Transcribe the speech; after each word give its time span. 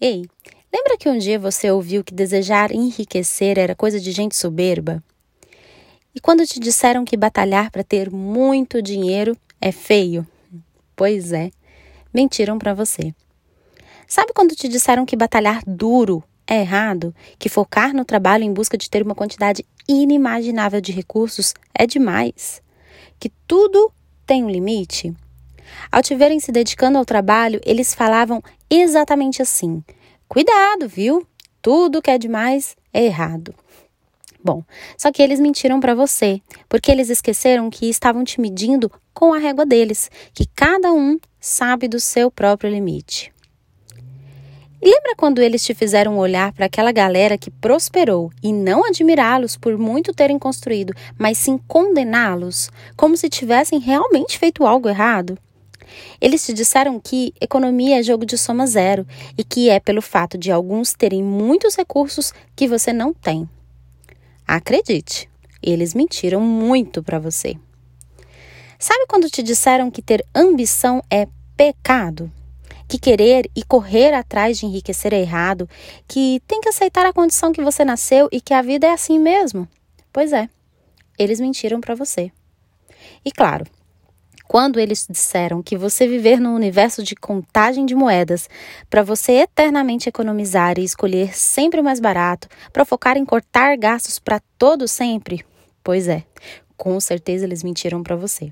Ei, 0.00 0.24
lembra 0.72 0.96
que 0.96 1.08
um 1.08 1.18
dia 1.18 1.40
você 1.40 1.72
ouviu 1.72 2.04
que 2.04 2.14
desejar 2.14 2.70
enriquecer 2.70 3.58
era 3.58 3.74
coisa 3.74 3.98
de 3.98 4.12
gente 4.12 4.36
soberba? 4.36 5.02
E 6.14 6.20
quando 6.20 6.46
te 6.46 6.60
disseram 6.60 7.04
que 7.04 7.16
batalhar 7.16 7.68
para 7.72 7.82
ter 7.82 8.08
muito 8.08 8.80
dinheiro 8.80 9.36
é 9.60 9.72
feio? 9.72 10.24
Pois 10.94 11.32
é, 11.32 11.50
mentiram 12.14 12.60
para 12.60 12.74
você. 12.74 13.12
Sabe 14.06 14.32
quando 14.32 14.54
te 14.54 14.68
disseram 14.68 15.04
que 15.04 15.16
batalhar 15.16 15.64
duro 15.66 16.22
é 16.46 16.60
errado? 16.60 17.12
Que 17.36 17.48
focar 17.48 17.92
no 17.92 18.04
trabalho 18.04 18.44
em 18.44 18.52
busca 18.52 18.78
de 18.78 18.88
ter 18.88 19.02
uma 19.02 19.16
quantidade 19.16 19.66
inimaginável 19.88 20.80
de 20.80 20.92
recursos 20.92 21.54
é 21.74 21.88
demais? 21.88 22.62
Que 23.18 23.32
tudo 23.48 23.92
tem 24.24 24.44
um 24.44 24.48
limite? 24.48 25.12
Ao 25.90 26.02
te 26.02 26.14
verem 26.14 26.38
se 26.38 26.52
dedicando 26.52 26.98
ao 26.98 27.04
trabalho, 27.04 27.60
eles 27.64 27.94
falavam 27.94 28.40
exatamente 28.70 29.42
assim: 29.42 29.82
Cuidado, 30.28 30.88
viu? 30.88 31.26
Tudo 31.62 32.02
que 32.02 32.10
é 32.10 32.18
demais 32.18 32.76
é 32.92 33.04
errado. 33.04 33.54
Bom, 34.42 34.62
só 34.96 35.10
que 35.10 35.22
eles 35.22 35.40
mentiram 35.40 35.80
para 35.80 35.94
você, 35.94 36.40
porque 36.68 36.90
eles 36.90 37.10
esqueceram 37.10 37.68
que 37.68 37.88
estavam 37.88 38.24
te 38.24 38.40
medindo 38.40 38.90
com 39.12 39.34
a 39.34 39.38
régua 39.38 39.66
deles, 39.66 40.10
que 40.32 40.46
cada 40.46 40.92
um 40.92 41.18
sabe 41.40 41.88
do 41.88 41.98
seu 41.98 42.30
próprio 42.30 42.70
limite. 42.70 43.32
E 44.80 44.88
lembra 44.88 45.16
quando 45.16 45.42
eles 45.42 45.64
te 45.64 45.74
fizeram 45.74 46.16
olhar 46.16 46.52
para 46.52 46.66
aquela 46.66 46.92
galera 46.92 47.36
que 47.36 47.50
prosperou 47.50 48.30
e 48.40 48.52
não 48.52 48.84
admirá-los 48.84 49.56
por 49.56 49.76
muito 49.76 50.14
terem 50.14 50.38
construído, 50.38 50.94
mas 51.18 51.36
sim 51.36 51.58
condená-los, 51.66 52.70
como 52.96 53.16
se 53.16 53.28
tivessem 53.28 53.80
realmente 53.80 54.38
feito 54.38 54.64
algo 54.64 54.88
errado? 54.88 55.36
Eles 56.20 56.44
te 56.44 56.52
disseram 56.52 57.00
que 57.00 57.32
economia 57.40 58.00
é 58.00 58.02
jogo 58.02 58.26
de 58.26 58.36
soma 58.36 58.66
zero 58.66 59.06
e 59.36 59.44
que 59.44 59.68
é 59.70 59.80
pelo 59.80 60.02
fato 60.02 60.36
de 60.36 60.50
alguns 60.50 60.92
terem 60.92 61.22
muitos 61.22 61.76
recursos 61.76 62.32
que 62.54 62.66
você 62.66 62.92
não 62.92 63.12
tem. 63.12 63.48
Acredite, 64.46 65.28
eles 65.62 65.94
mentiram 65.94 66.40
muito 66.40 67.02
para 67.02 67.18
você. 67.18 67.56
Sabe 68.78 69.06
quando 69.08 69.28
te 69.28 69.42
disseram 69.42 69.90
que 69.90 70.00
ter 70.00 70.24
ambição 70.34 71.02
é 71.10 71.26
pecado? 71.56 72.30
Que 72.86 72.98
querer 72.98 73.50
e 73.54 73.62
correr 73.62 74.14
atrás 74.14 74.58
de 74.58 74.66
enriquecer 74.66 75.12
é 75.12 75.20
errado? 75.20 75.68
Que 76.06 76.40
tem 76.46 76.60
que 76.60 76.68
aceitar 76.68 77.04
a 77.04 77.12
condição 77.12 77.52
que 77.52 77.62
você 77.62 77.84
nasceu 77.84 78.28
e 78.32 78.40
que 78.40 78.54
a 78.54 78.62
vida 78.62 78.86
é 78.86 78.92
assim 78.92 79.18
mesmo? 79.18 79.68
Pois 80.12 80.32
é, 80.32 80.48
eles 81.18 81.40
mentiram 81.40 81.80
para 81.80 81.94
você. 81.94 82.30
E 83.24 83.32
claro, 83.32 83.66
quando 84.48 84.80
eles 84.80 85.06
disseram 85.08 85.62
que 85.62 85.76
você 85.76 86.08
viver 86.08 86.40
no 86.40 86.54
universo 86.54 87.02
de 87.02 87.14
contagem 87.14 87.84
de 87.84 87.94
moedas, 87.94 88.48
para 88.88 89.02
você 89.02 89.32
eternamente 89.32 90.08
economizar 90.08 90.78
e 90.78 90.84
escolher 90.84 91.36
sempre 91.36 91.80
o 91.80 91.84
mais 91.84 92.00
barato, 92.00 92.48
para 92.72 92.86
focar 92.86 93.18
em 93.18 93.26
cortar 93.26 93.76
gastos 93.76 94.18
para 94.18 94.40
todo 94.56 94.88
sempre, 94.88 95.44
pois 95.84 96.08
é, 96.08 96.24
com 96.78 96.98
certeza 96.98 97.44
eles 97.44 97.62
mentiram 97.62 98.02
para 98.02 98.16
você. 98.16 98.50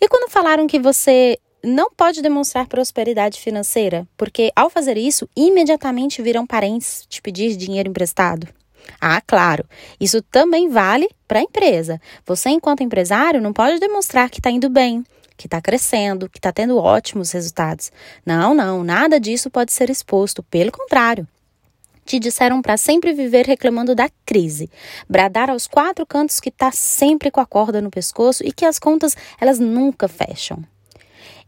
E 0.00 0.08
quando 0.08 0.30
falaram 0.30 0.66
que 0.66 0.80
você 0.80 1.38
não 1.62 1.90
pode 1.90 2.20
demonstrar 2.20 2.66
prosperidade 2.66 3.40
financeira, 3.40 4.06
porque 4.16 4.50
ao 4.54 4.68
fazer 4.68 4.96
isso, 4.96 5.28
imediatamente 5.36 6.22
virão 6.22 6.46
parentes 6.46 7.04
te 7.08 7.22
pedir 7.22 7.56
dinheiro 7.56 7.88
emprestado? 7.88 8.48
Ah, 9.00 9.20
claro, 9.20 9.64
isso 10.00 10.22
também 10.22 10.68
vale 10.68 11.08
para 11.26 11.38
a 11.38 11.42
empresa. 11.42 12.00
Você, 12.26 12.50
enquanto 12.50 12.82
empresário, 12.82 13.40
não 13.40 13.52
pode 13.52 13.78
demonstrar 13.78 14.30
que 14.30 14.40
está 14.40 14.50
indo 14.50 14.68
bem, 14.68 15.04
que 15.36 15.46
está 15.46 15.60
crescendo, 15.60 16.28
que 16.28 16.38
está 16.38 16.52
tendo 16.52 16.78
ótimos 16.78 17.30
resultados. 17.30 17.92
Não, 18.26 18.54
não, 18.54 18.82
nada 18.82 19.20
disso 19.20 19.50
pode 19.50 19.72
ser 19.72 19.88
exposto. 19.90 20.42
Pelo 20.42 20.72
contrário. 20.72 21.26
Te 22.04 22.18
disseram 22.18 22.62
para 22.62 22.78
sempre 22.78 23.12
viver 23.12 23.44
reclamando 23.44 23.94
da 23.94 24.08
crise, 24.24 24.70
bradar 25.06 25.50
aos 25.50 25.66
quatro 25.66 26.06
cantos 26.06 26.40
que 26.40 26.48
está 26.48 26.72
sempre 26.72 27.30
com 27.30 27.38
a 27.38 27.44
corda 27.44 27.82
no 27.82 27.90
pescoço 27.90 28.42
e 28.42 28.50
que 28.50 28.64
as 28.64 28.78
contas 28.78 29.14
elas 29.38 29.58
nunca 29.58 30.08
fecham. 30.08 30.64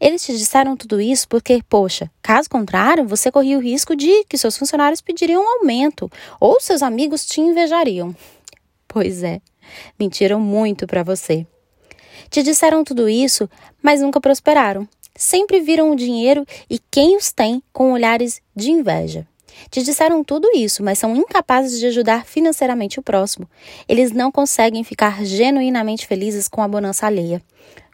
Eles 0.00 0.24
te 0.24 0.36
disseram 0.36 0.76
tudo 0.76 1.00
isso 1.00 1.28
porque, 1.28 1.62
poxa, 1.68 2.10
caso 2.22 2.48
contrário, 2.48 3.06
você 3.06 3.30
corria 3.30 3.58
o 3.58 3.60
risco 3.60 3.94
de 3.94 4.24
que 4.24 4.38
seus 4.38 4.56
funcionários 4.56 5.00
pediriam 5.00 5.42
um 5.42 5.58
aumento 5.58 6.10
ou 6.40 6.58
seus 6.60 6.82
amigos 6.82 7.26
te 7.26 7.40
invejariam. 7.40 8.16
Pois 8.88 9.22
é, 9.22 9.40
mentiram 9.98 10.40
muito 10.40 10.86
para 10.86 11.02
você. 11.02 11.46
Te 12.30 12.42
disseram 12.42 12.82
tudo 12.82 13.08
isso, 13.08 13.48
mas 13.82 14.00
nunca 14.00 14.20
prosperaram. 14.20 14.88
Sempre 15.14 15.60
viram 15.60 15.90
o 15.90 15.96
dinheiro 15.96 16.46
e 16.68 16.78
quem 16.90 17.16
os 17.16 17.30
tem 17.30 17.62
com 17.72 17.92
olhares 17.92 18.40
de 18.56 18.70
inveja. 18.70 19.26
Te 19.70 19.82
disseram 19.82 20.24
tudo 20.24 20.48
isso, 20.54 20.82
mas 20.82 20.98
são 20.98 21.14
incapazes 21.14 21.78
de 21.78 21.86
ajudar 21.86 22.24
financeiramente 22.24 22.98
o 22.98 23.02
próximo. 23.02 23.48
Eles 23.86 24.12
não 24.12 24.32
conseguem 24.32 24.82
ficar 24.82 25.22
genuinamente 25.24 26.06
felizes 26.06 26.48
com 26.48 26.62
a 26.62 26.68
bonança 26.68 27.06
alheia 27.06 27.42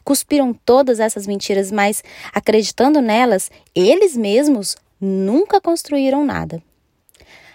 cuspiram 0.06 0.54
todas 0.54 1.00
essas 1.00 1.26
mentiras, 1.26 1.72
mas 1.72 2.04
acreditando 2.32 3.00
nelas, 3.00 3.50
eles 3.74 4.16
mesmos 4.16 4.76
nunca 5.00 5.60
construíram 5.60 6.24
nada. 6.24 6.62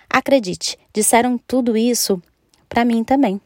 Acredite, 0.09 0.77
disseram 0.93 1.37
tudo 1.37 1.77
isso 1.77 2.21
para 2.67 2.83
mim 2.83 3.05
também. 3.05 3.39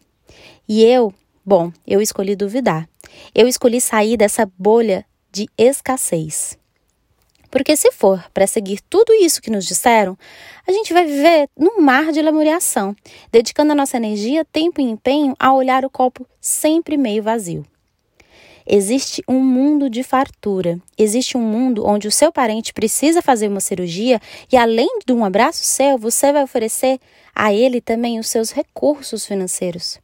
E 0.67 0.83
eu, 0.83 1.13
bom, 1.45 1.71
eu 1.85 2.01
escolhi 2.01 2.35
duvidar. 2.35 2.89
Eu 3.33 3.47
escolhi 3.47 3.79
sair 3.79 4.17
dessa 4.17 4.51
bolha 4.57 5.05
de 5.31 5.47
escassez. 5.55 6.57
Porque 7.51 7.77
se 7.77 7.91
for 7.91 8.25
para 8.33 8.47
seguir 8.47 8.81
tudo 8.89 9.13
isso 9.13 9.39
que 9.39 9.51
nos 9.51 9.65
disseram, 9.65 10.17
a 10.67 10.71
gente 10.71 10.91
vai 10.91 11.05
viver 11.05 11.47
num 11.55 11.79
mar 11.79 12.11
de 12.11 12.23
lamuriação, 12.23 12.95
dedicando 13.31 13.71
a 13.71 13.75
nossa 13.75 13.97
energia, 13.97 14.43
tempo 14.43 14.81
e 14.81 14.83
empenho 14.83 15.35
a 15.39 15.53
olhar 15.53 15.85
o 15.85 15.91
copo 15.91 16.27
sempre 16.41 16.97
meio 16.97 17.21
vazio. 17.21 17.63
Existe 18.67 19.23
um 19.27 19.39
mundo 19.39 19.89
de 19.89 20.01
fartura. 20.01 20.79
Existe 20.97 21.37
um 21.37 21.41
mundo 21.41 21.85
onde 21.85 22.07
o 22.07 22.11
seu 22.11 22.31
parente 22.31 22.73
precisa 22.73 23.21
fazer 23.21 23.47
uma 23.47 23.59
cirurgia 23.59 24.19
e, 24.51 24.57
além 24.57 24.99
de 25.05 25.13
um 25.13 25.23
abraço 25.23 25.63
seu, 25.63 25.97
você 25.97 26.33
vai 26.33 26.43
oferecer 26.43 26.99
a 27.35 27.53
ele 27.53 27.79
também 27.79 28.19
os 28.19 28.27
seus 28.27 28.51
recursos 28.51 29.25
financeiros. 29.25 29.99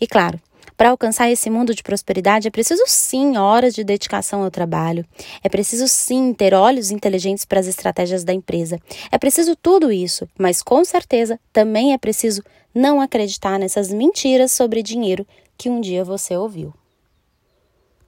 E 0.00 0.06
claro, 0.06 0.40
para 0.76 0.90
alcançar 0.90 1.30
esse 1.30 1.48
mundo 1.48 1.74
de 1.74 1.82
prosperidade 1.82 2.48
é 2.48 2.50
preciso 2.50 2.84
sim 2.86 3.36
horas 3.36 3.74
de 3.74 3.82
dedicação 3.82 4.42
ao 4.42 4.50
trabalho. 4.50 5.06
É 5.42 5.48
preciso 5.48 5.88
sim 5.88 6.34
ter 6.34 6.52
olhos 6.52 6.90
inteligentes 6.90 7.44
para 7.44 7.60
as 7.60 7.66
estratégias 7.66 8.24
da 8.24 8.32
empresa. 8.32 8.78
É 9.10 9.18
preciso 9.18 9.56
tudo 9.56 9.90
isso, 9.90 10.28
mas 10.38 10.62
com 10.62 10.84
certeza 10.84 11.40
também 11.52 11.94
é 11.94 11.98
preciso 11.98 12.42
não 12.74 13.00
acreditar 13.00 13.58
nessas 13.58 13.90
mentiras 13.90 14.52
sobre 14.52 14.82
dinheiro 14.82 15.26
que 15.56 15.70
um 15.70 15.80
dia 15.80 16.04
você 16.04 16.36
ouviu. 16.36 16.74